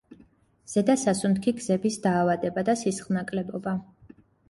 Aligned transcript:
ზედა 0.73 0.95
სასუნთქი 1.01 1.53
გზების 1.59 1.99
დაავადება 2.09 2.67
და 2.73 2.79
სისხლნაკლებობა. 2.83 3.81